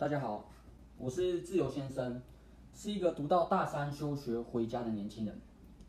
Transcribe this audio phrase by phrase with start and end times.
[0.00, 0.48] 大家好，
[0.96, 2.22] 我是自由先生，
[2.72, 5.40] 是一个读到大三休学回家的年轻人。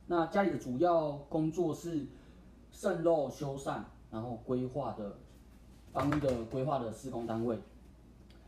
[0.08, 2.06] 那家里的主要工作是
[2.74, 3.82] 渗漏修缮，
[4.12, 5.18] 然后规划的
[5.94, 7.58] 房屋的规划的施工单位。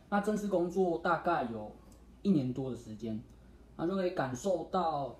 [0.10, 1.72] 那正式工作大概有
[2.24, 3.24] 一年多的时间，
[3.78, 5.16] 那就可以感受到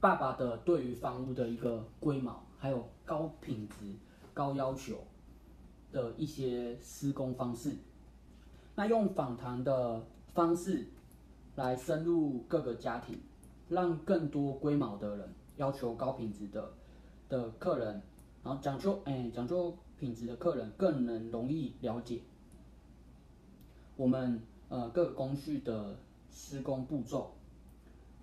[0.00, 3.94] 爸爸的对于房屋的一个规模，还有高品质、
[4.32, 5.04] 高要求
[5.92, 7.76] 的一些施工方式。
[8.76, 10.84] 那用访谈的方式
[11.54, 13.20] 来深入各个家庭，
[13.68, 16.72] 让更多龟毛的人要求高品质的
[17.28, 18.02] 的客人，
[18.42, 22.20] 然后讲究哎讲究品质的客人更能容易了解
[23.96, 25.96] 我们呃各个工序的
[26.28, 27.32] 施工步骤。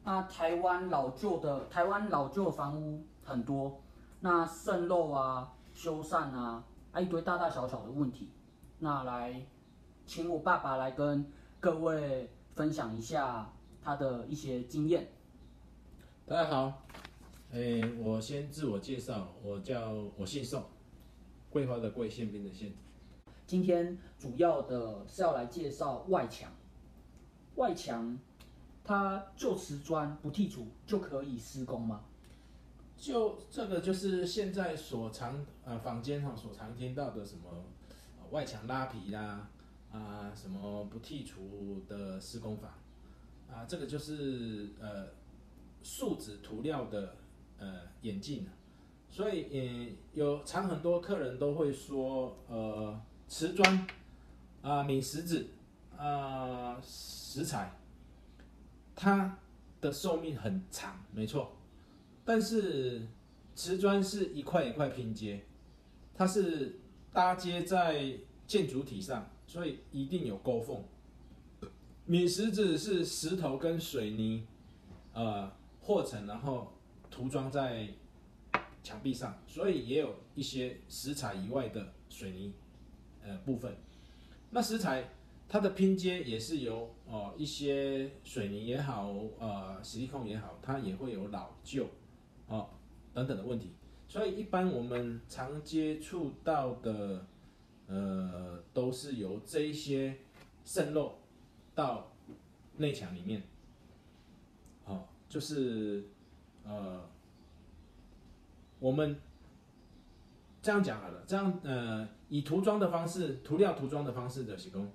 [0.03, 3.79] 那台湾老旧的台湾老旧房屋很多，
[4.19, 8.29] 那渗漏啊、修缮啊，啊一堆大大小小的问题，
[8.79, 9.41] 那来。
[10.11, 11.25] 请我爸爸来跟
[11.61, 13.49] 各位分享一下
[13.81, 15.07] 他的一些经验。
[16.25, 16.83] 大家好，
[17.51, 20.65] 诶，我先自我介绍，我叫我姓宋，
[21.49, 22.73] 桂花的桂，宪兵的宪。
[23.47, 26.51] 今天主要的是要来介绍外墙。
[27.55, 28.19] 外墙，
[28.83, 32.03] 它就瓷砖不剔除就可以施工吗？
[32.97, 37.43] 就这个就是现在所常呃坊间哈所常听到的什么
[38.31, 39.21] 外墙拉皮啦。
[39.21, 39.49] 啊，
[39.91, 42.77] 啊什么不剔除的施工法
[43.51, 43.65] 啊？
[43.67, 45.09] 这个就是呃
[45.83, 47.15] 树脂涂料的
[47.57, 48.47] 呃眼镜
[49.09, 53.85] 所以嗯有常很多客人都会说呃瓷砖
[54.61, 55.47] 啊米石子
[55.97, 57.77] 啊石材，
[58.95, 59.37] 它
[59.81, 61.51] 的寿命很长，没错，
[62.23, 63.05] 但是
[63.53, 65.43] 瓷砖是一块一块拼接，
[66.15, 66.79] 它是
[67.11, 69.29] 搭接在建筑体上。
[69.51, 70.81] 所以一定有沟缝。
[72.05, 74.47] 米石子是石头跟水泥，
[75.11, 75.51] 呃
[75.81, 76.71] 和成，然后
[77.09, 77.89] 涂装在
[78.81, 82.53] 墙壁上，所以也有一些石材以外的水泥
[83.21, 83.75] 呃部分。
[84.51, 85.09] 那石材
[85.49, 91.89] 它的拼接也是由哦一些水泥也好，呃石力控也好，它也会有老旧
[92.47, 92.69] 哦
[93.13, 93.71] 等等的问题。
[94.07, 97.25] 所以一般我们常接触到的。
[97.91, 100.17] 呃，都是由这一些
[100.63, 101.19] 渗漏
[101.75, 102.09] 到
[102.77, 103.43] 内墙里面，
[104.85, 106.05] 好，就是
[106.63, 107.01] 呃，
[108.79, 109.19] 我们
[110.61, 114.89] 这样讲好了，这样呃，以涂装的方式，涂料涂装的方式的施工，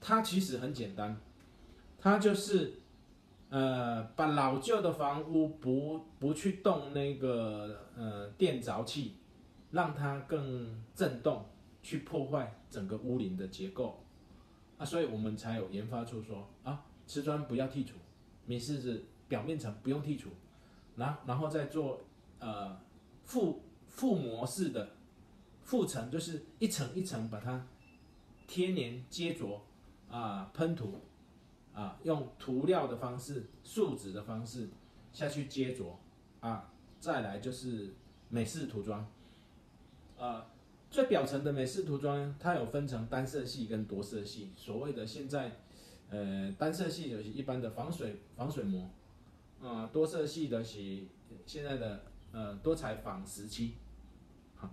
[0.00, 1.20] 它其实很简单，
[1.98, 2.72] 它就是
[3.50, 9.16] 呃，把老旧的房屋不不去动那个呃电凿器，
[9.72, 11.44] 让它更震动。
[11.84, 14.02] 去破坏整个屋顶的结构
[14.78, 17.96] 啊，所以我们才有研发出说啊，瓷砖不要剔除，
[18.46, 20.30] 米石子表面层不用剔除，
[20.96, 22.00] 然然后再做
[22.38, 22.80] 呃
[23.26, 23.58] 覆
[23.94, 24.96] 覆膜式的
[25.64, 27.66] 覆层，就是一层一层把它
[28.48, 29.62] 贴粘接着
[30.08, 30.98] 啊喷涂
[31.74, 34.70] 啊，用涂料的方式、树脂的方式
[35.12, 35.84] 下去接着
[36.40, 37.94] 啊，再来就是
[38.30, 39.06] 美式涂装
[40.18, 40.46] 啊。
[40.94, 44.52] 最表层的美式涂装，它有分成单色系跟多色系。
[44.54, 45.50] 所谓的现在，
[46.08, 48.88] 呃，单色系就是一般的防水防水膜，
[49.60, 51.02] 啊，多色系的是
[51.46, 53.74] 现在的呃多彩仿石漆，
[54.54, 54.72] 好，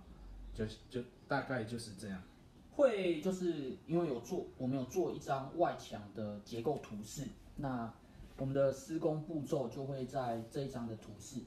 [0.54, 2.22] 就就大概就是这样。
[2.70, 7.92] 会就是因为有做，我们有做一张外墙的结构图示，那
[8.36, 11.40] 我们的施工步骤就会在这一张的图示。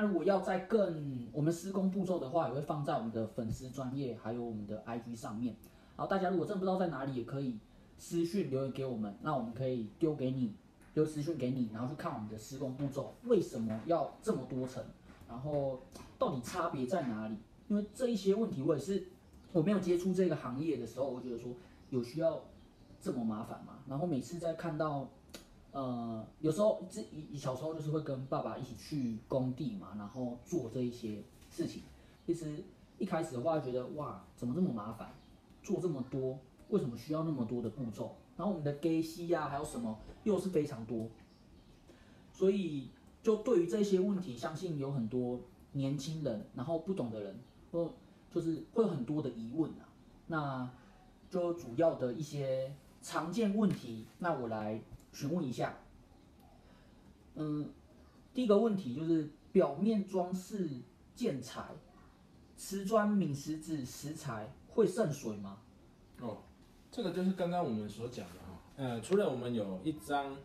[0.00, 5.56] 那如果要在更我们施工步骤的话，也会放在我们的粉丝专业还有我们的 IG 上面。
[5.96, 7.58] 好，大家如果真的不知道在哪里，也可以
[7.96, 10.54] 私讯留言给我们，那我们可以丢给你，
[10.94, 14.80] 丢私讯给你，然后去看我们的施工步骤，为什么要这么多层，
[15.28, 15.80] 然后
[16.16, 17.36] 到底差别在哪里？
[17.66, 19.04] 因为这一些问题，我也是
[19.50, 21.50] 我没有接触这个行业的时候，我觉得说
[21.90, 22.40] 有需要
[23.00, 23.80] 这么麻烦吗？
[23.88, 25.08] 然后每次在看到。
[25.70, 31.82] 呃，有时候这以小时候就是会跟爸爸一起去工地嘛，然后做这一些事情。
[32.26, 32.64] 其实
[32.96, 35.12] 一开始的话觉得哇，怎么这么麻烦，
[35.62, 36.38] 做这么多，
[36.70, 38.16] 为什么需要那么多的步骤？
[38.36, 41.08] 然后我们的 G C 呀，还有什么又是非常多。
[42.32, 42.88] 所以
[43.22, 45.40] 就对于这些问题，相信有很多
[45.72, 47.38] 年轻人，然后不懂的人，
[47.70, 47.92] 或
[48.32, 49.88] 就是会有很多的疑问啊。
[50.28, 50.70] 那
[51.28, 54.80] 就主要的一些常见问题，那我来。
[55.12, 55.78] 询问一下，
[57.34, 57.70] 嗯，
[58.32, 60.68] 第一个问题就是表面装饰
[61.14, 61.74] 建材，
[62.56, 65.58] 瓷砖、敏石子石材会渗水吗？
[66.20, 66.38] 哦，
[66.90, 70.36] 这个就是刚刚我们所讲的哈，呃，除了我们有一张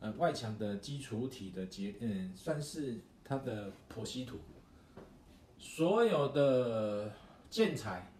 [0.00, 4.38] 呃外墙的基础体的结，嗯，算是它的剖析图，
[5.58, 7.12] 所有的
[7.48, 8.12] 建材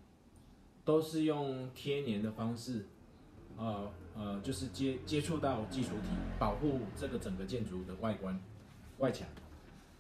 [0.85, 2.87] 都是用贴粘的方式，
[3.57, 6.09] 呃呃，就是接接触到基础体，
[6.39, 8.39] 保护这个整个建筑的外观
[8.99, 9.27] 外墙。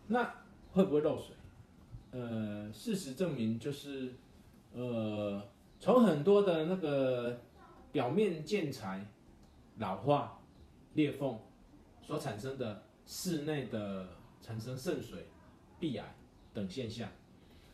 [0.06, 0.34] 那
[0.72, 1.34] 会不会漏水？
[2.12, 4.12] 呃，事实证明就是，
[4.72, 5.42] 呃，
[5.78, 7.40] 从很多的那个
[7.92, 9.06] 表面建材
[9.78, 10.40] 老化、
[10.94, 11.38] 裂缝
[12.02, 14.08] 所产生的室内的
[14.42, 15.28] 产生渗水、
[15.78, 16.14] 壁癌
[16.52, 17.08] 等现象。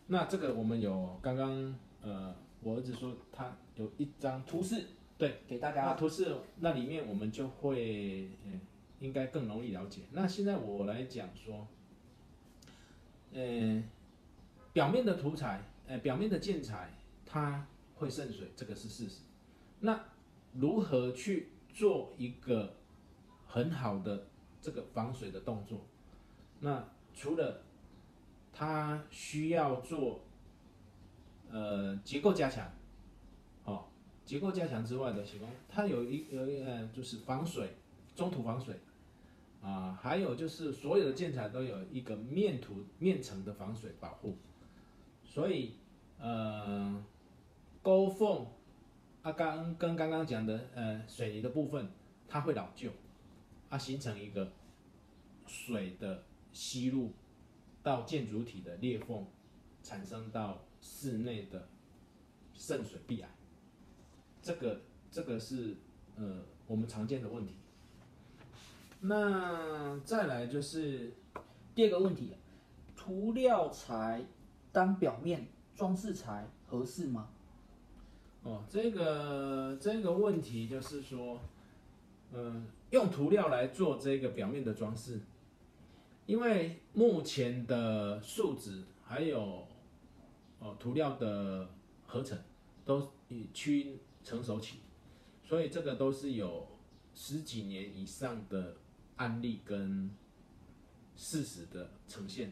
[0.06, 4.86] 那这个我们有刚刚呃，我儿子说他有一张图示，
[5.18, 8.52] 对，给大家那图示那里面我们就会呃
[9.00, 10.02] 应该更容易了解。
[10.12, 11.66] 那现在我来讲说，
[13.32, 13.82] 呃，
[14.72, 16.90] 表面的涂材，呃，表面的建材
[17.24, 19.22] 它会渗水，这个是事实。
[19.80, 20.04] 那
[20.52, 22.76] 如何去做一个
[23.46, 24.26] 很好的
[24.60, 25.86] 这个防水的动作？
[26.60, 27.62] 那除了
[28.52, 30.24] 它需要做
[31.50, 32.70] 呃结构加强，哦，
[34.26, 37.70] 结构加强之外的施工，它有一有一呃就是防水，
[38.14, 38.78] 中途防水。
[39.62, 44.36] 啊、还有就是所有的建材都有一个面涂面层的防水保护，
[45.24, 45.72] 所以
[46.20, 47.04] 呃
[47.82, 48.46] 沟缝
[49.22, 51.90] 啊刚跟刚刚讲的呃水泥的部分，
[52.28, 52.90] 它会老旧，
[53.68, 54.52] 啊形成一个
[55.48, 57.12] 水的吸入
[57.82, 59.26] 到建筑体的裂缝，
[59.82, 61.66] 产生到室内的
[62.54, 63.28] 渗水壁癌，
[64.46, 65.74] 这个这个是
[66.14, 67.54] 呃我们常见的问题。
[69.00, 71.12] 那再来就是
[71.74, 72.32] 第二个问题，
[72.94, 74.24] 涂料材
[74.70, 77.28] 当表面装饰材合适吗？
[78.44, 81.40] 哦，这个这个问题就是说，
[82.32, 85.18] 嗯、用涂料来做这个表面的装饰，
[86.24, 89.66] 因为目前的树脂还有
[90.60, 91.68] 哦涂料的
[92.06, 92.38] 合成
[92.84, 94.78] 都已趋成熟期，
[95.44, 96.66] 所以这个都是有
[97.14, 98.74] 十几年以上的
[99.18, 100.10] 案例跟
[101.14, 102.50] 事实的呈现，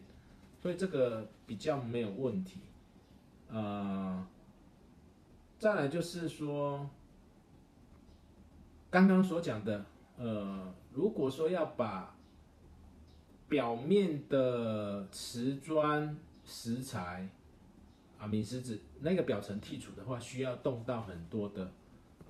[0.63, 2.61] 所以这个比较没有问题，
[3.49, 4.25] 呃。
[5.57, 6.91] 再来就是说，
[8.91, 9.87] 刚刚所讲的，
[10.19, 12.15] 呃，如果说要把
[13.49, 17.31] 表面的瓷砖、石材
[18.25, 21.71] 啊、米石子那个表层剔除的话，需要动到很多的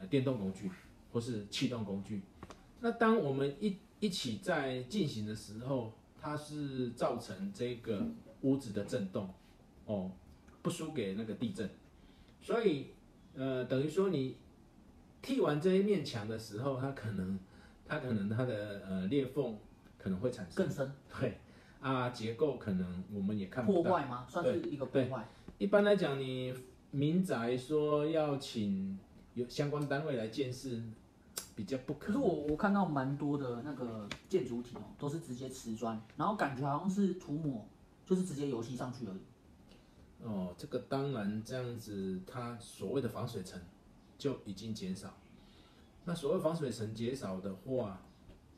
[0.00, 0.68] 呃电动工具
[1.12, 2.20] 或是气动工具。
[2.80, 8.04] 那当我们一一起在进行的时候，它是造成这个
[8.40, 9.32] 屋子的震动，
[9.86, 10.10] 哦，
[10.62, 11.70] 不输给那个地震，
[12.42, 12.88] 所以
[13.34, 14.36] 呃，等于说你
[15.22, 17.38] 剃完这一面墙的时候，它可能
[17.86, 19.56] 它可能它的呃裂缝
[19.96, 21.38] 可能会产生更深对
[21.80, 23.82] 啊，结构可能我们也看不到。
[23.82, 24.26] 破坏吗？
[24.28, 25.28] 算是一个破坏。
[25.64, 26.52] 一般来讲，你
[26.90, 28.98] 民宅说要请
[29.32, 30.68] 有相关单位来建设，
[31.56, 32.12] 比较不可能。
[32.12, 37.66] 可是我我看到蛮多的那个建筑体哦，都是直接瓷砖，然后感觉好像是涂抹，
[38.04, 40.28] 就是直接油漆上去而已。
[40.28, 43.58] 哦，这个当然这样子，它所谓的防水层
[44.18, 45.14] 就已经减少。
[46.04, 48.02] 那所谓防水层减少的话，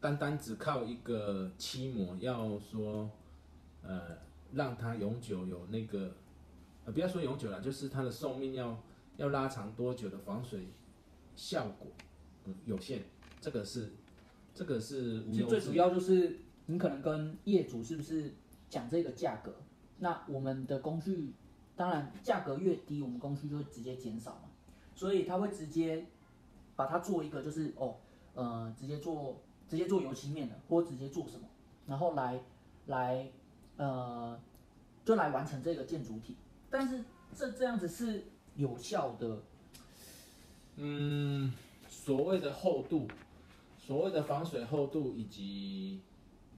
[0.00, 3.08] 单单只靠一个漆膜，要说
[3.82, 4.18] 呃
[4.52, 6.12] 让它永久有那个
[6.86, 8.82] 呃不要说永久了，就是它的寿命要
[9.18, 10.68] 要拉长多久的防水
[11.34, 11.88] 效果、
[12.46, 13.02] 呃有限，
[13.40, 13.92] 这个是
[14.54, 18.32] 这个是其实最主要就是你可能跟业主是不是
[18.70, 19.54] 讲这个价格，
[19.98, 21.34] 那我们的工序
[21.74, 24.48] 当然价格越低，我们工序就会直接减少嘛，
[24.94, 26.06] 所以他会直接
[26.76, 27.96] 把它做一个就是哦
[28.34, 31.48] 呃直接做直接做油漆面的，或直接做什么，
[31.86, 32.40] 然后来
[32.86, 33.28] 来
[33.76, 34.38] 呃
[35.04, 36.36] 就来完成这个建筑体，
[36.70, 37.04] 但是
[37.34, 38.24] 这这样子是
[38.56, 39.42] 有效的，
[40.76, 41.52] 嗯，
[41.88, 43.08] 所谓的厚度，
[43.78, 46.00] 所谓的防水厚度以及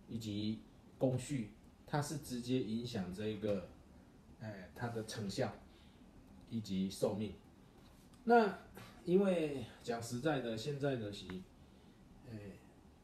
[0.09, 0.61] 以及
[0.97, 1.51] 工序，
[1.87, 3.69] 它是直接影响这个，
[4.41, 5.53] 哎，它的成效
[6.51, 7.35] 以及寿命。
[8.25, 8.59] 那
[9.05, 11.27] 因为讲实在的，现在的是，
[12.31, 12.39] 哎，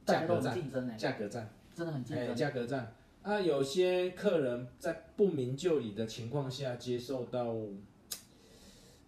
[0.04, 2.34] 价格战，竞争呢、价格战，哎，真的很竞争。
[2.34, 2.94] 价格战
[3.24, 7.54] 啊，有些客人在不明就里的情况下接受到，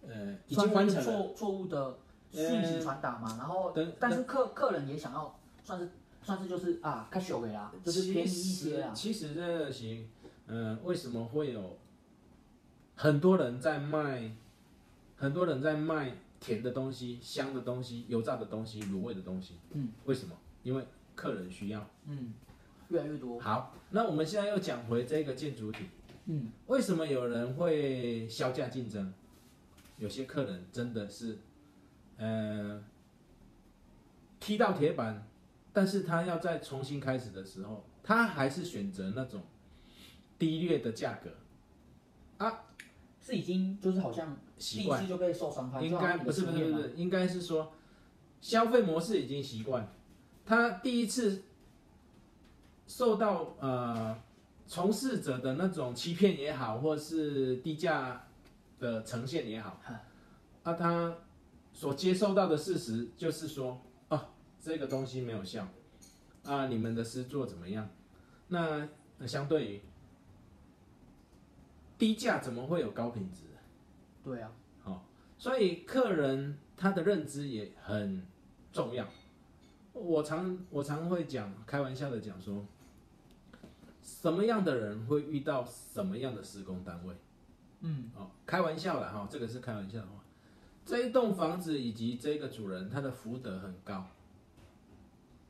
[0.08, 1.02] 呃，已经完成了。
[1.02, 1.99] 错错误的
[2.32, 5.90] 讯息传达嘛，然后等但是客客人也想要算是
[6.23, 8.94] 算是就是啊，开小给啦，就是便宜一些啊。
[8.94, 10.08] 其实这个行，
[10.46, 11.76] 嗯、为什么会有
[12.94, 14.35] 很多人在卖，
[15.16, 19.56] 很多人在卖甜的东西、香的东西、油炸的东西、卤味的东西。
[19.73, 20.35] 嗯，为什么？
[20.62, 20.82] 因为
[21.14, 21.87] 客人需要。
[22.06, 22.32] 嗯，
[22.88, 23.38] 越来越多。
[23.40, 25.85] 好，那我们现在又讲回这个建筑体，
[26.26, 29.12] 嗯，为什么有人会销价竞争？
[29.99, 31.38] 有些客人真的是，
[32.19, 32.83] 呃，
[34.38, 35.26] 踢到铁板，
[35.73, 39.43] 但是他要再重新开始的时候，他还是选择那种
[40.38, 41.31] 低劣的价格。
[42.45, 42.64] 啊，
[43.25, 45.00] 是已经就是好像习惯。
[45.00, 47.73] 第一次就被受伤害，应该不是不是不是，应该是说
[48.43, 49.88] 消费模式已经习惯，
[50.45, 51.43] 他第一次
[52.87, 54.16] 受到呃
[54.66, 58.26] 从事者的那种欺骗也好，或是低价
[58.78, 59.81] 的呈现也好，
[60.62, 61.16] 啊，他
[61.73, 64.28] 所接受到的事实就是说，哦，
[64.61, 65.66] 这个东西没有效，
[66.45, 67.88] 啊，你们的诗作怎么样？
[68.49, 68.88] 那
[69.19, 69.81] 呃相对于
[71.99, 73.43] 低价怎么会有高品质？
[74.23, 74.50] 对啊，
[74.83, 75.05] 好
[75.38, 78.26] 所以客人他的认知也很
[78.73, 79.07] 重要。
[79.93, 82.66] 我常我常会讲，开玩笑的讲说，
[84.06, 87.12] 什么样的人会遇到什么样的施工单位？
[87.80, 90.22] 嗯，哦，开玩笑的哈，这个是开玩笑的话。
[90.84, 94.06] 这一栋房子以及这个主人，他的福德很高，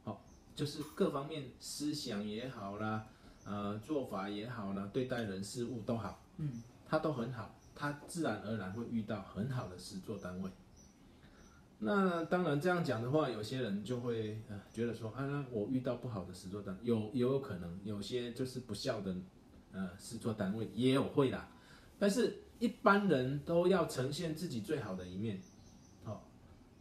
[0.05, 3.07] 好、就是各方面思想也好啦，
[3.45, 10.51] 呃，做法也好啦，对待人事物都好，嗯，他都很好，他自然而然会遇到很好的实作单位。
[11.79, 19.15] 那当然这样讲的话，有些人就会呃觉得说啊，那我遇到不好的实作单，有也有可能有些就是不孝的
[19.73, 21.49] 呃实作单位也有会啦，
[21.99, 25.39] 但是一般人都要呈现自己最好的一面，
[26.03, 26.27] 好、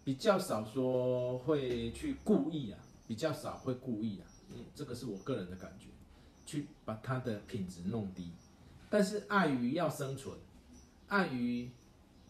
[0.06, 4.26] 比较少说会去故意啊，比较少会故意啊，
[4.74, 5.88] 这个是我个人的感觉，
[6.46, 8.32] 去把他的品质弄低，
[8.90, 10.38] 但是碍于要生存，
[11.10, 11.70] 碍于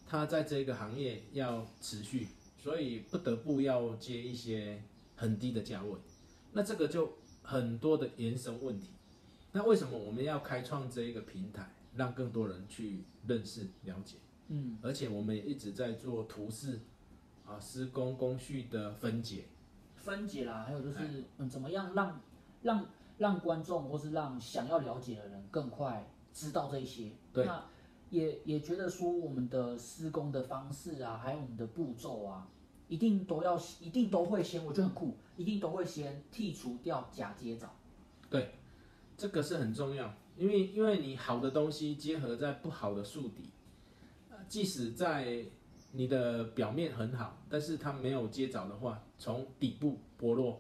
[0.08, 2.28] 他在这个行业要持续，
[2.66, 4.82] 所以不得不要接一些
[5.16, 5.92] 很低的价位，
[6.52, 8.90] 那这个就很多的延伸问题。
[9.52, 14.16] 那为什么我们要开创这一个平台，让更多人去认识了解？
[14.48, 16.80] 嗯，而且我们也一直在做图示
[17.46, 19.46] 啊施工工序的分解。
[19.96, 21.08] 分解啦，还有就是哎
[21.38, 22.20] 嗯，怎么样让
[22.64, 27.12] 让让观众或是让想要了解的人更快知道这些。
[27.32, 27.64] 对那
[28.10, 32.48] 也也觉得说我们的施工的方式啊，还有我们的步骤啊，
[32.88, 37.74] 一定都要一定都会先，我觉得很酷，一定都会先剔除掉假接藻。
[39.18, 43.50] 这个是很重要，因为因为你好的东西结合在不好的树底，
[44.30, 45.46] 呃即使在
[45.94, 50.60] 你的表面很好，但是它没有接着的话，从底部剥落，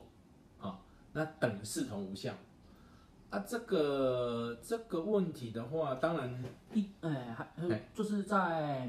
[0.58, 0.80] 啊，
[1.12, 2.34] 那等视同无效。
[3.30, 6.42] 啊，这个这个问题的话，当然
[6.74, 7.52] 一哎，还
[7.94, 8.88] 就是在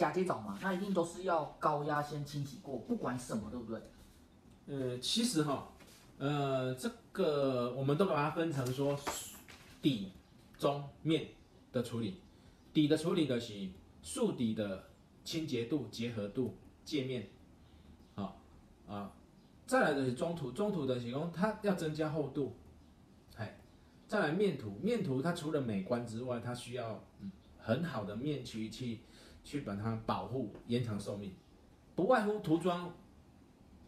[0.00, 3.82] 假接藻嘛，那一定都是要高压先清洗过，不管什么，对不对？
[4.66, 5.70] 呃，其实哈，
[6.16, 8.98] 呃，这个我们都把它分成说
[9.82, 10.10] 底、
[10.56, 11.28] 中、面
[11.70, 12.18] 的处理。
[12.72, 13.68] 底的处理的是
[14.02, 14.88] 树底的
[15.22, 17.28] 清洁度、结合度、界面，
[18.14, 18.40] 好
[18.88, 19.12] 啊，
[19.66, 22.56] 再来的是中土，中土的是讲它要增加厚度，
[23.36, 23.60] 哎，
[24.08, 29.00] 再来面土，面土它除了美观之外，它需要嗯很好的面区去
[29.44, 31.32] 去把它保护，延长寿命，
[31.94, 32.92] 不外乎涂装。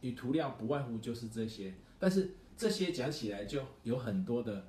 [0.00, 4.64] 与涂料不外乎就是这些，但是这些讲起来就有很多的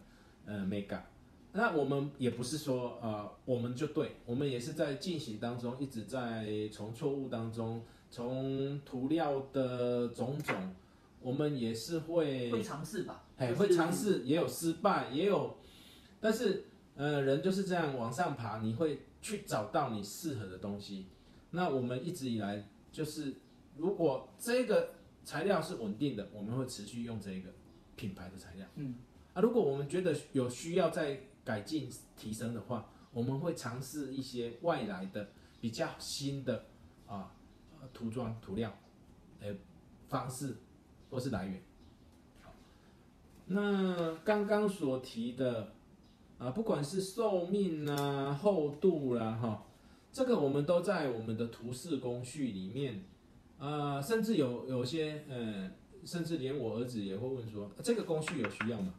[0.46, 1.08] 呃美感。
[1.54, 10.76] 那我们也不是说呃我们就对，我们也是在进行当中一直在从错误当中，从涂料的种种，
[11.20, 13.24] 我们也是会会尝试吧？
[13.38, 15.58] 哎，会尝试，也有失败，也有，
[16.22, 21.08] 但是呃，人就是这样往上爬，你会去找到你适合的东西。
[21.50, 23.34] 那我们一直以来就是，
[23.78, 27.50] 如果这个材料是稳定的，我们会持续用这个
[27.96, 28.68] 品牌的材料。
[28.76, 28.96] 嗯，
[29.34, 35.30] 啊，如果我们觉得有需要再改进提升的话，我们会尝试一些外来的
[35.62, 36.66] 比较新的
[37.08, 37.34] 啊
[37.80, 38.78] 呃涂装涂料，
[39.40, 39.56] 呃
[40.10, 40.58] 方式
[41.10, 41.62] 或是来源。
[43.46, 45.74] 那刚刚所提的
[46.44, 49.64] 啊，不管是寿命啊、厚度啦、哈，
[50.12, 53.02] 这个我们都在我们的图示工序里面
[53.58, 55.72] 啊，甚至有有些呃，
[56.04, 58.94] 甚至连我儿子也会问说，这个工序有需要吗？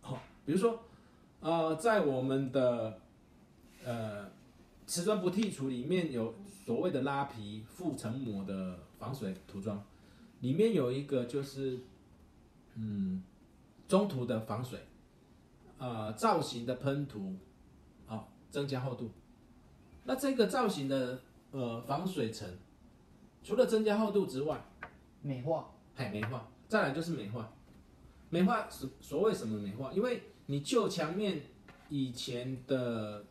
[0.00, 0.80] 好、比如说
[1.40, 2.98] 呃，在我们的
[3.84, 4.30] 呃
[4.86, 9.84] 瓷砖不剔除里面有所谓的拉皮覆层膜的防水涂装，
[10.40, 11.80] 里面有一个就是
[12.76, 13.22] 嗯
[13.86, 14.80] 中途的防水，
[15.84, 17.36] 呃造型的喷涂，
[18.06, 19.10] 啊、增加厚度。
[20.04, 22.48] 那这个造型的呃防水层，
[23.42, 24.64] 除了增加厚度之外，
[25.20, 27.52] 美化，还美化，再来就是美化。
[28.30, 29.92] 美化所所谓什么美化？
[29.92, 31.42] 因为你旧墙面
[31.90, 33.26] 以前的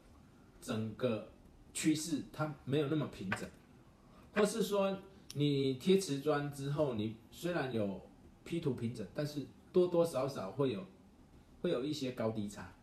[0.61, 1.29] 整个
[1.73, 3.49] 趋势它没有那么平整，
[4.35, 4.95] 或是说
[5.33, 7.99] 你贴瓷砖之后，你虽然有
[8.45, 10.85] P 图平整，但是多多少少会有
[11.63, 12.73] 会有一些高低差。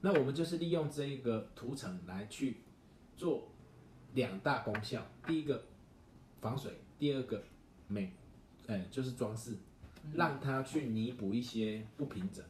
[0.00, 2.56] 那我们就是利用这一个涂层来去
[3.14, 3.48] 做
[4.14, 5.62] 两大功效，第一个
[6.40, 7.42] 防水，第二个
[7.86, 8.10] 美，
[8.66, 9.54] 哎，就是装饰，
[10.14, 12.42] 让它去弥补一些不平整，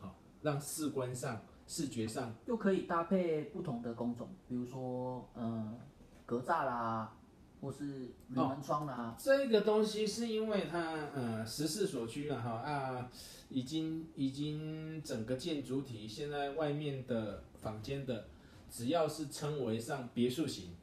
[0.00, 5.78] 好，让视观上、视觉上又可以搭配不同的工种，比如说呃
[6.26, 7.16] 格栅啦，
[7.60, 7.84] 或是
[8.28, 9.16] 铝门窗啦。
[9.18, 13.10] 这个东西是因为它呃时势所趋了哈啊，
[13.48, 18.26] 已经已经整个建筑体现在外面的房间的，
[18.70, 20.76] 只要是称为上别墅型，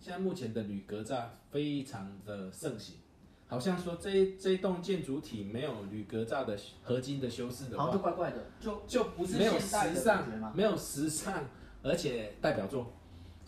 [0.00, 2.96] 现在目前的铝格栅非常的盛行。
[3.50, 10.54] 好像说这这栋建筑体没有铝格栅的合金的修饰的话好像就，怪怪的，就就不是没有时尚？
[10.54, 11.46] 没有时尚，
[11.82, 12.92] 而且代表作，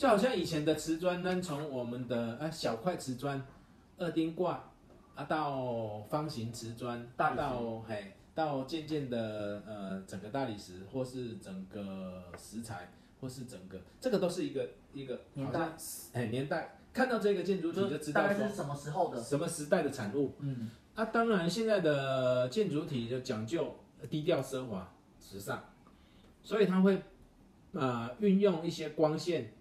[0.01, 3.47] 就好像以前的瓷砖呢从我们的啊小块瓷砖、
[3.99, 4.71] 二丁挂
[5.15, 12.91] 啊到方形瓷砖，大到嘿到渐渐的呃整个大理石或是整个石材
[13.21, 15.69] 或是整个这个都是一个一个年代。
[16.15, 19.23] 哎年代，看到这个建筑体就知大道是什么时候的？
[19.23, 20.33] 什么时代的产物。
[20.39, 23.77] 嗯，啊，当然，现在的建筑体就讲究
[24.09, 24.91] 低调奢华、
[25.21, 25.63] 时尚，
[26.43, 27.03] 所以它会
[27.73, 29.53] 呃运用一些光线，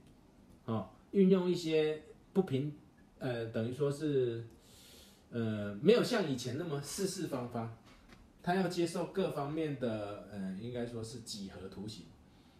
[0.71, 2.75] 哦，运用一些不平，
[3.17, 4.45] 呃，等于说是
[5.31, 7.75] 呃没有像以前那么四四方方，
[8.43, 12.05] 它要接受各方面的呃，应该说是几何图形，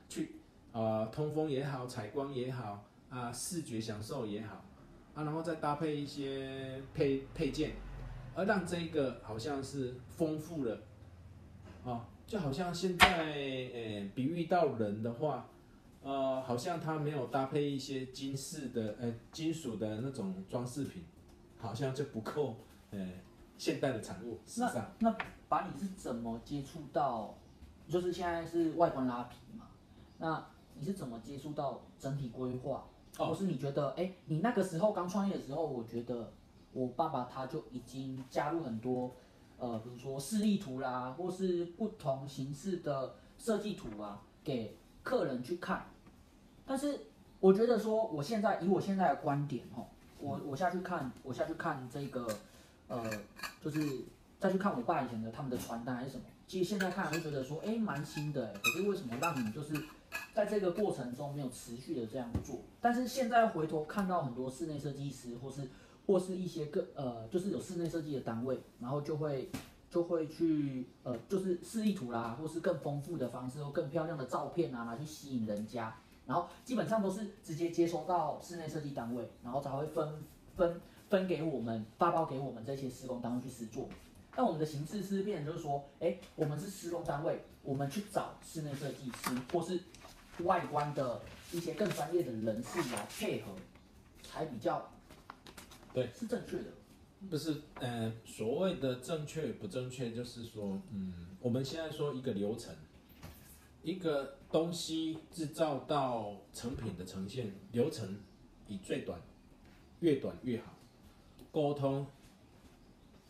[0.10, 0.32] 去
[0.72, 4.66] 啊、通风也好，采光也好啊、视觉享受也好
[5.14, 7.74] 啊，然后再搭配一些配配件。
[8.36, 10.82] 而让这个好像是丰富了，
[11.84, 13.34] 哦，就好像现在，
[13.74, 15.50] 呃，比喻到人的话，
[16.02, 21.04] 呃，好像它没有搭配一些金饰的，呃，金属的那种装饰品，
[21.58, 22.56] 好像就不够，
[22.92, 23.08] 呃，
[23.58, 24.92] 现代的产物，时尚。
[25.00, 25.16] 那
[25.48, 27.36] 把你是怎么接触到？
[27.88, 29.66] 就是现在是外观拉皮嘛，
[30.20, 32.86] 那你是怎么接触到整体规划？
[33.18, 36.32] 哦或是你觉得，哎、你那个时候刚创业的时候，我觉得
[36.72, 39.14] 我爸爸他就已经加入很多，
[39.58, 44.78] 呃，比如说示例图啦，或是不同形式的设计图啊，给
[45.10, 45.84] 客人去看。
[46.68, 47.00] 但是
[47.40, 49.88] 我觉得说，我现在以我现在的观点哦，
[50.20, 52.28] 我我下去看，我下去看这个，
[52.88, 53.04] 呃，
[53.64, 53.80] 就是
[54.40, 59.74] 再去看我爸以前的他们的传单还是什么，其实现在看会觉得说，哎，蛮新的，可是为什么让你就是
[60.36, 62.60] 在这个过程中没有持续的这样做？
[62.80, 65.68] 但是现在回头看到很多室内设计师或是
[66.06, 69.50] 或是一些个呃，就是有室内设计的单位，然后就会
[69.90, 75.96] 就会去呃，就是示意图啦，或是更丰富的方式或更漂亮的照片啊，拿去吸引人家。
[76.28, 80.24] 然后基本上都是直接接收到室内设计单位，然后才会分
[80.56, 83.90] 分分给我们发包给我们这些施工单位去施作。
[84.36, 89.80] 那我们的形式是变成就是说，哎，我们是施工单位，我们去找室内设计师或是
[90.44, 91.20] 外观的
[91.52, 93.52] 一些更专业的人士来配合，
[94.22, 94.88] 才比较
[95.92, 96.66] 对是正确的。
[97.28, 102.74] 不是，呃，所谓的正确不正确，就是说，嗯，我们现在说一个流程，
[103.84, 108.18] 一个东西制造到成品的呈现流程，
[108.68, 109.20] 以最短，
[110.00, 110.74] 越短越好，
[111.52, 112.08] 沟通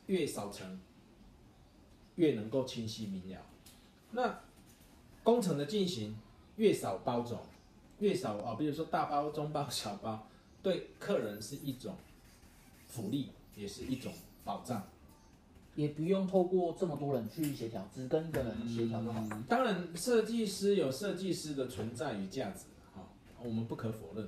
[0.06, 0.80] 越少层，
[2.16, 3.42] 越能够清晰明了。
[4.12, 4.40] 那
[5.24, 6.16] 工程的进行
[6.58, 7.40] 越少包种，
[7.98, 10.28] 越少啊、比如说大包、中包、小包，
[10.62, 11.96] 对客人是一种
[12.88, 14.12] 福利，也是一种
[14.44, 14.82] 保障。
[15.76, 19.24] 也不用透过这么多人去协调，只跟一个人协调就好。
[19.32, 23.08] 嗯当然，设计师有设计师的存在与价值，哈、
[23.42, 24.28] 我们不可否认。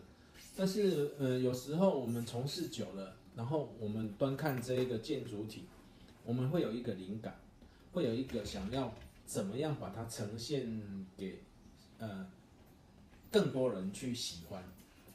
[0.56, 5.65] 但是，呃，有时候我们从事久了，然后我们端看这一个建筑体，
[6.24, 7.38] 我们会有一个灵感，
[7.91, 8.94] 会有一个想要
[9.26, 10.82] 怎么样把它呈现
[11.17, 11.41] 给
[11.98, 12.28] 呃
[13.30, 14.63] 更多人去喜欢，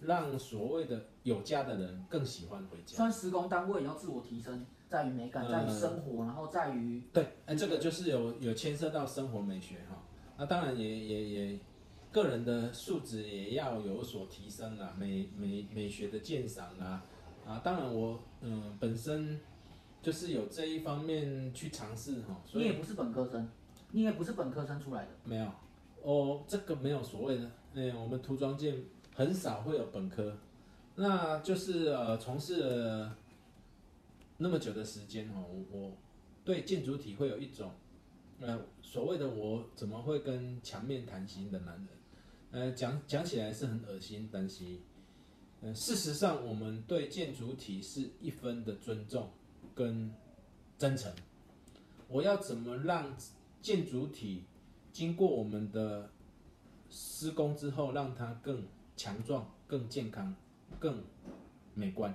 [0.00, 2.96] 让所谓的有家的人更喜欢回家。
[2.96, 10.02] 虽然施工单位也要自我提升，在于美感，在于生活，然后在于对，哎，这个就是有有牵涉到生活美学哈。
[10.36, 11.58] 那当然也也也，
[12.12, 17.02] 个人的素质也要有所提升啦，美美美学的鉴赏啦，
[17.46, 19.40] 啊，当然我嗯本身
[20.02, 23.48] 就是有这一方面去尝试哈，所以你也不是本科生，
[23.92, 25.10] 你也不是本科生出来的。
[25.24, 25.46] 没有
[26.02, 28.74] 哦，这个没有所谓的，嗯，我们涂装界
[29.16, 30.36] 很少会有本科，
[30.94, 33.16] 那就是呃，从事了
[34.36, 35.92] 那么久的时间哦，我
[36.44, 37.72] 对建筑体会有一种，
[38.40, 41.88] 呃，所谓的我怎么会跟墙面谈心的男人，
[42.50, 44.64] 呃，讲讲起来是很恶心，但是，
[45.62, 49.30] 呃，事实上我们对建筑体是一分的尊重
[49.74, 50.12] 跟
[50.76, 51.10] 真诚。
[52.08, 53.16] 我要怎么让
[53.62, 54.44] 建筑体
[54.92, 56.10] 经过我们的
[56.90, 58.62] 施工之后，让它更
[58.96, 60.34] 强壮、更健康？
[60.78, 61.02] 更
[61.74, 62.14] 美观，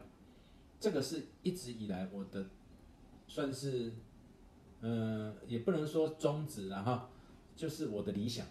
[0.80, 2.46] 这个是一直以来我的
[3.28, 3.92] 算是，
[4.82, 7.10] 嗯，也不能说宗旨了哈，
[7.56, 8.46] 就是我的理想。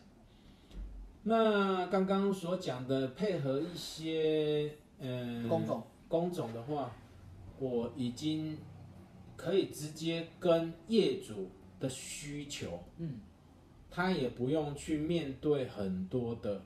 [1.22, 6.90] 那刚刚所讲的配合一些嗯工种工种的话，
[7.58, 8.56] 我已经
[9.36, 13.20] 可以直接跟业主的需求，嗯，
[13.90, 16.62] 他也不用去面对很多的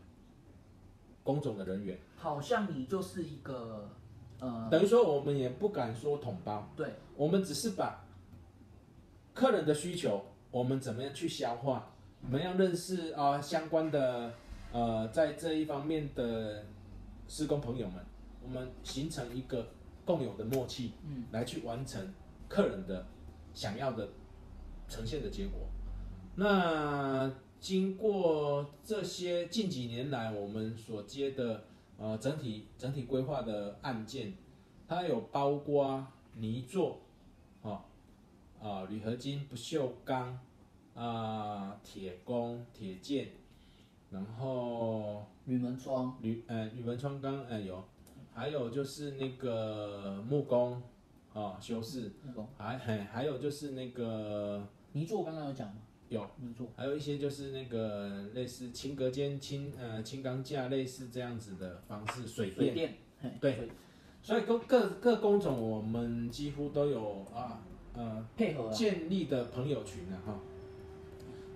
[1.25, 1.99] 工种的人员。
[2.17, 3.91] 好像你就是一个，
[4.39, 8.05] 呃，等于说我们也不敢说统包，对，我们只是把
[9.33, 11.91] 客人的需求，我们怎么样去消化，
[12.23, 14.33] 怎么样认识啊相关的
[14.73, 16.65] 呃在这一方面的
[17.27, 17.97] 施工朋友们，
[18.43, 19.67] 我们形成一个
[20.05, 22.15] 共有的默契，嗯，来去完成
[22.49, 23.05] 客人的
[23.53, 24.09] 想要的
[24.89, 25.61] 呈现的结果。
[26.37, 27.31] 那
[27.65, 31.65] 经过这些近几年来我们所接的。
[31.97, 34.35] 呃，整体整体规划的案件，
[34.89, 36.99] 它有包括泥做，
[37.63, 37.85] 啊
[38.61, 40.37] 啊铝合金、不锈钢
[40.97, 43.29] 啊铁工、铁件，
[44.11, 47.85] 然后铝门窗、铝呃铝门窗钢呃有，
[48.35, 50.83] 还有就是那个木工
[51.33, 55.77] 啊修饰，木工，还还还有就是那个泥作刚刚有讲吗？
[56.11, 56.25] 有，
[56.77, 62.95] 还有一些就是那个类似轻隔间、轻呃轻钢架类似这样子的方式，水电，
[63.41, 63.69] 对，
[64.23, 67.63] 所以各各各工种我们几乎都有啊
[67.95, 70.39] 呃配合建立的朋友群了哈。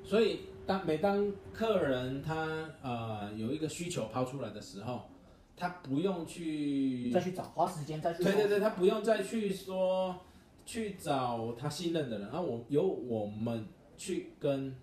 [0.02, 5.02] 所以当每当客人他呃有一个需求抛出来的时候，
[5.56, 10.16] 他不用去再去找花时间再去对对对，他不用再去说
[10.64, 13.66] 去找他信任的人，然后我由我们。
[13.98, 14.74] 去跟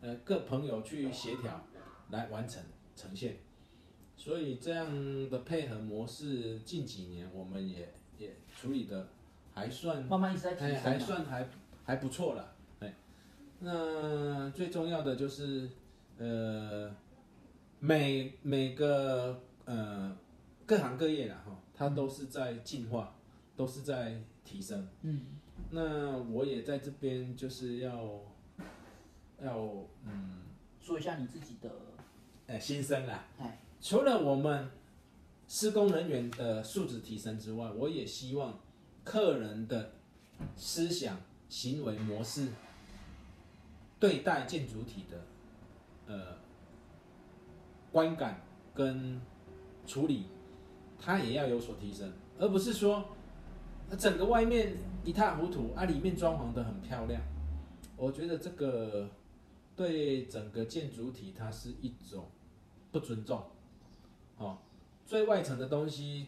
[0.00, 1.64] 呃各朋友去协调，
[2.10, 2.60] 来完成
[2.96, 3.36] 呈现，
[4.16, 9.08] 所以这样的配合模式近几年我们也也处理的
[9.54, 11.48] 还算慢慢一直在提升，还算还
[11.84, 12.94] 还不错了，哎，
[13.60, 15.68] 那最重要的就是
[16.18, 16.90] 呃
[17.78, 20.16] 每每个呃
[20.66, 23.14] 各行各业啦哈，它都是在进化，
[23.56, 25.20] 都是在提升，嗯，
[25.70, 28.20] 那我也在这边就是要。
[29.42, 29.56] 要
[30.04, 30.42] 嗯，
[30.82, 31.70] 说一下你自己的，
[32.46, 33.24] 哎，心声啦。
[33.38, 34.68] 哎，除了我们
[35.48, 38.60] 施工人员的素质提升之外，我也希望
[39.02, 39.92] 客人的
[40.56, 41.18] 思想、
[41.48, 42.48] 行为模式、
[43.98, 45.24] 对待建筑体的
[46.06, 46.36] 呃
[47.90, 48.42] 观感
[48.74, 49.18] 跟
[49.86, 50.26] 处理，
[50.98, 53.08] 他也要有所提升，而不是说
[53.96, 57.20] 整个外面一塌糊涂啊，里面装潢的很漂亮。
[57.96, 59.08] 我觉得这个。
[59.76, 62.26] 对整个建筑体，它是一种
[62.92, 63.42] 不尊重，
[64.36, 64.58] 哦，
[65.06, 66.26] 最外层的东西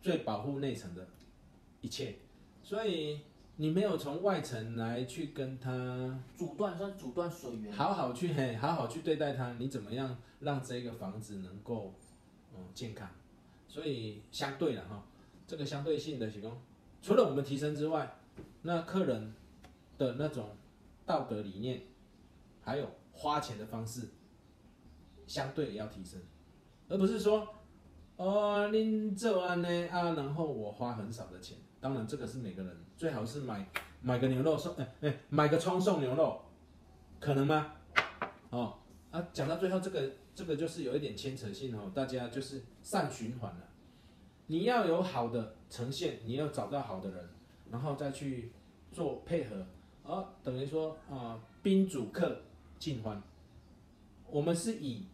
[0.00, 1.08] 最保护内层的
[1.80, 2.14] 一切，
[2.62, 3.22] 所以
[3.56, 11.92] 你没有从外层来去跟它阻断，算阻断水源，好好去嘿，好好去对待它，你怎么样让这个房子能够
[12.54, 13.08] 嗯健康？
[13.66, 15.04] 所以相对了哈，
[15.48, 16.56] 这个相对性的提供，
[17.02, 18.16] 除了我们提升之外，
[18.62, 19.34] 那客人
[19.98, 20.50] 的那种
[21.04, 21.82] 道德理念。
[22.60, 24.06] 还有花钱的方式，
[25.26, 26.20] 相对也要提升，
[26.86, 27.48] 而不是说，
[28.16, 31.56] 哦，您做完呢啊，然后我花很少的钱。
[31.80, 33.66] 当然，这个是每个人最好是买
[34.02, 36.38] 买个牛肉送，哎哎，买个葱送牛肉，
[37.18, 37.72] 可能吗？
[38.50, 38.74] 哦
[39.10, 43.67] 啊，讲到最后，这个这个就是有一点牵扯性哦，大家就是善循环了。
[44.48, 47.28] 你要有好的呈现，你要找到好的人，
[47.70, 48.50] 然后再去
[48.90, 49.64] 做配合，
[50.02, 52.42] 啊，等于说啊，宾主客。
[52.78, 53.20] 尽欢，
[54.30, 55.04] 我们是以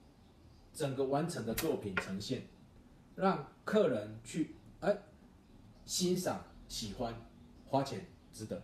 [0.74, 2.42] 整个完成的作品呈现，
[3.14, 4.94] 让客人去哎
[5.86, 7.14] 欣赏、喜欢、
[7.64, 8.62] 花钱值得，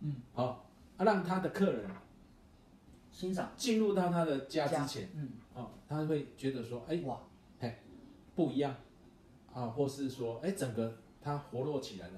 [0.00, 1.88] 嗯，好啊，让他的客人
[3.12, 3.52] 欣赏。
[3.56, 7.20] 进入到他的家之前，嗯，哦，他会觉得说，哎哇，
[7.60, 7.72] 嘿，
[8.34, 8.74] 不一样
[9.52, 12.14] 啊，或是说，哎，整个它活络起来了，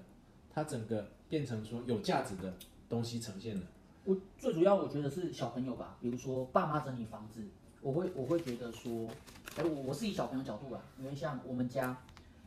[0.51, 2.55] 它整个变成说有价值的
[2.89, 3.63] 东西呈现了。
[4.05, 7.43] 我最主要我觉得是小朋友吧，比如说爸妈整理房子，
[7.81, 9.09] 我会我会觉得说，
[9.57, 11.97] 哎，我我是以小朋友角度啦，因为像我们家，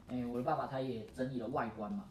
[0.07, 2.05] 哎，我的爸爸他也整理了外观嘛，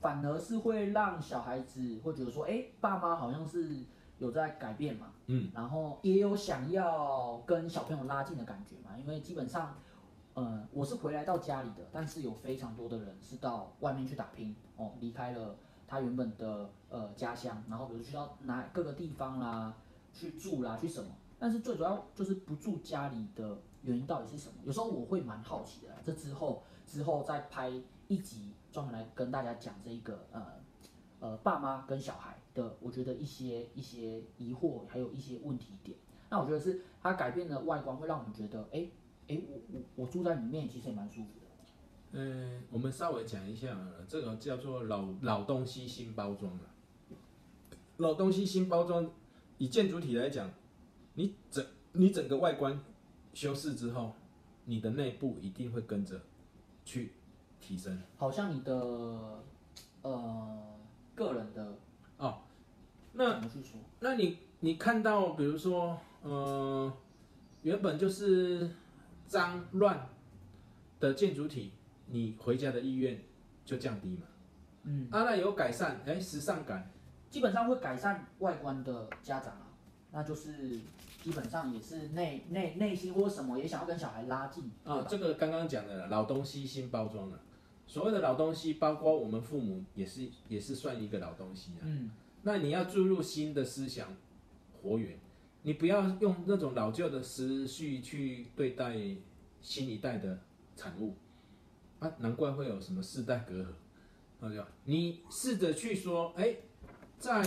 [0.00, 3.76] 反而是会让小孩子会觉得说，哎，爸妈好像是
[4.18, 9.76] 有在改变嘛，嗯，然后也有想要跟小朋友拉近的感觉嘛，因为基本上，
[10.38, 19.74] 呃，我是回来到家里的，但是有非常多的人是到外面去打拼哦，离开了他原本的呃家乡，然后比如去到哪各个地方啦，
[20.12, 24.54] 去住啦，去什么，但是最主要就是不住家里的原因到底是什么？
[24.64, 27.72] 有时候我会蛮好奇的，这之后之后再拍
[28.06, 30.46] 一集专门来跟大家讲这一个呃
[31.18, 35.98] 呃爸妈跟小孩的，我觉得一些一些疑惑，还有一些问题点。
[36.30, 38.86] 那我觉得是它改变的外观会让我们觉得，哎
[39.28, 41.46] 哎，我我我住在里面其实也蛮舒服的。
[42.12, 46.62] 嗯，我们稍微讲一下，这个叫做老老东西新包装了。
[47.98, 49.10] 老东西新包装，
[49.58, 50.50] 以建筑体来讲，
[51.14, 52.80] 你整你整个外观
[53.34, 54.12] 修饰之后，
[54.64, 56.20] 你的内部一定会跟着
[56.84, 57.12] 去
[57.60, 58.00] 提升。
[58.16, 58.72] 好像你的
[60.02, 60.58] 呃
[61.14, 61.74] 个人的
[62.16, 62.38] 哦，
[63.12, 63.40] 那？
[64.00, 66.92] 那你你看到，比如说，呃，
[67.62, 68.70] 原本就是
[69.28, 70.08] 脏乱
[70.98, 71.70] 的建筑体，
[72.06, 73.20] 你回家的意愿
[73.64, 74.22] 就降低嘛。
[74.84, 76.90] 嗯，啊，那有改善，哎，时尚感，
[77.30, 79.68] 基本上会改善外观的家长啊，
[80.10, 80.80] 那就是
[81.22, 87.38] 基本上也是内内内心或什么也想要跟小孩拉近啊，这个刚刚讲的老东西新包装了。
[87.86, 91.80] 所谓的老东西，包括我们父母也是也是算一个老东西啊。
[91.82, 92.10] 嗯，
[92.42, 94.14] 那你要注入新的思想，
[94.82, 95.18] 活源，
[95.68, 98.96] 你不要用那种老旧的思绪去对待
[99.60, 100.40] 新一代的
[100.74, 101.14] 产物
[101.98, 103.66] 啊，难怪会有什么世代隔阂。
[104.40, 104.66] 啊，对吧？
[104.84, 106.56] 你试着去说，哎，
[107.18, 107.46] 在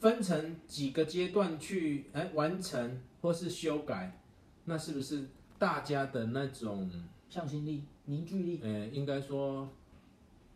[0.00, 4.18] 分成几个阶段去哎完成或是修改，
[4.64, 6.90] 那是不是大家的那种
[7.28, 9.68] 向心力、凝聚力，呃，应该说，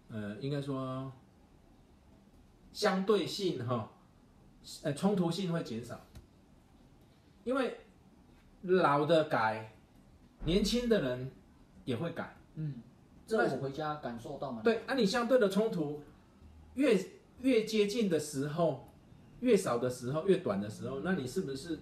[0.08, 1.12] 呃，应该说
[2.72, 3.92] 相对性哈，
[4.82, 6.00] 呃，冲突性会减少，
[7.44, 7.80] 因为
[8.62, 9.72] 老的改，
[10.44, 11.30] 年轻的人
[11.84, 12.36] 也会改。
[12.54, 12.82] 嗯，
[13.26, 14.72] 这我回家感受到蛮多。
[14.72, 16.02] 对，啊，你相对的冲突
[16.74, 16.98] 越
[17.40, 18.88] 越接近的时候，
[19.40, 21.80] 越少的时候，越短的时候，那你是不是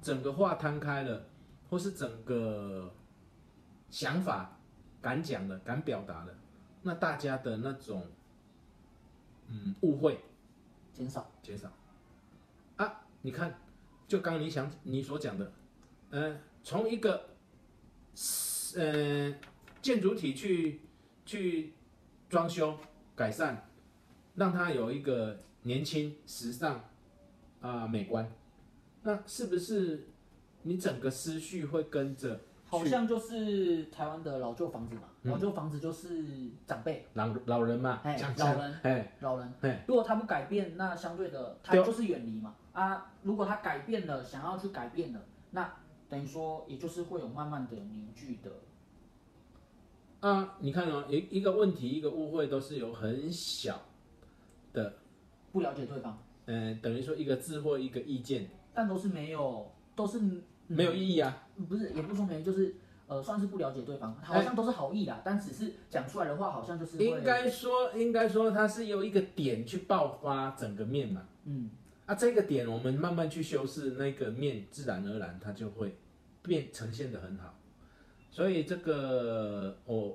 [0.00, 1.26] 整个话摊开了，
[1.68, 2.92] 或是整个
[3.90, 4.58] 想法
[5.02, 6.34] 敢讲了、敢表达了，
[6.82, 8.06] 那大家的那种
[9.48, 10.20] 嗯误会
[10.92, 11.70] 减少，减少
[12.76, 13.02] 啊？
[13.22, 13.58] 你看，
[14.14, 15.52] 就刚你想你所讲的，
[16.10, 17.30] 呃，从一个
[18.76, 19.34] 呃
[19.82, 20.82] 建筑体去
[21.26, 21.72] 去
[22.28, 22.78] 装修
[23.16, 23.68] 改善，
[24.36, 26.84] 让它有一个年轻、时尚
[27.60, 28.32] 啊、美观，
[29.02, 30.06] 那是不是
[30.62, 32.40] 你整个思绪会跟着
[32.78, 38.00] 好像就是台湾的老旧房子嘛，老旧房子就是长辈、老老人嘛？
[38.04, 42.54] 哎老人哎，老人哎，如果他不改变，那相对的他就是远离嘛。
[42.72, 45.20] 啊，如果他改变了，想要去改变了，
[45.52, 45.72] 那
[46.08, 48.50] 等于说也就是会有慢慢的凝聚的。
[50.28, 53.80] 啊，你看哦，一一个问题，一个误会，都是有很小
[54.72, 54.94] 的，
[55.52, 60.18] 不了解对方，嗯、等于说一个字或一个意见但都是没有，都是
[60.66, 61.42] 没有意义啊。
[61.68, 62.74] 不是，也不说没有，就是
[63.06, 71.22] 呃，算是不了解对方，好像都是好意啦，但只是讲出来的话，好像就是应该说，应该说它是由一个点去爆发整个面嘛。
[71.44, 71.70] 嗯，
[72.06, 75.96] 啊，这个点我们慢慢去修饰，那个面自然而然它就会
[76.42, 77.54] 变呈现的很好。
[78.30, 80.14] 所以这个哦，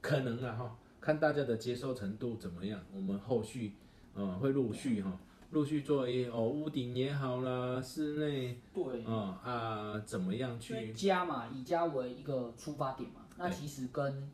[0.00, 3.74] 可能啊哈，看大家的接受程度怎么样，我们后续
[4.14, 5.18] 呃会陆续哈，
[5.56, 10.92] 陆续做一哦屋顶也好啦，室内对，啊啊怎么样去？
[10.92, 14.30] 家嘛，以家为一个出发点嘛，那其实跟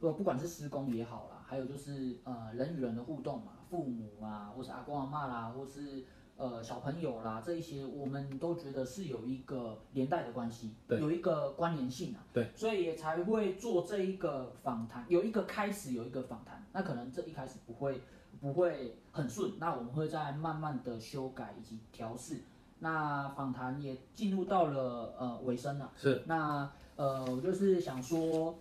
[0.00, 6.02] 不不管是施工也好啦，还有就是呃人与人的互动嘛，父母啊，或是阿公阿妈啦，或是
[6.36, 10.98] 呃小朋友啦，这一些我们都觉得是有一个连带的关系，对。
[10.98, 18.00] 有一个关联性啊，对，所以也才会做这一个访谈，有一个开始，有一个访谈，那可能这一开始不会
[18.44, 22.42] 不会很顺，那我们会再慢慢的修改以及调试。
[22.80, 25.90] 那访谈也进入到了呃尾声了。
[25.96, 28.54] 是那呃，我就是想说，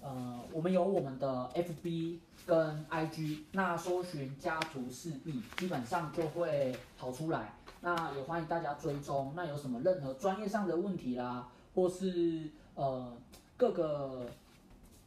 [0.00, 7.52] 呃，我们有我们的 FB 跟 IG，那搜寻家族四 B，基本上就会跑出来。
[7.82, 9.34] 那也欢迎大家追踪。
[9.36, 13.12] 那有什么任何专业上的问题啦，或是呃
[13.58, 14.26] 各个，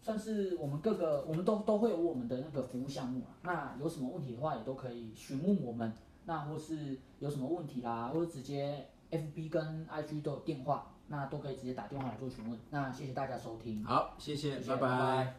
[0.01, 3.37] 算是我们各个我们都都会有我们的那个服务项目啊。
[3.43, 5.93] 那有什么问题的话也都可以询问我们。
[6.25, 12.59] 那或是有什么问题啦或者直接 fb 跟 ig 都有电话那都可以直接打电话来做询问。
[12.69, 13.83] 那谢谢大家收听。
[13.83, 15.35] 好谢谢拜拜。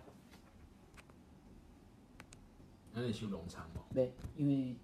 [2.94, 4.76] 那你去农场吗对因为